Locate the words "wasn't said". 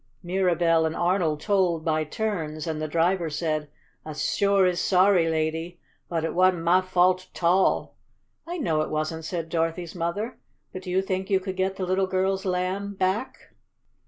8.89-9.47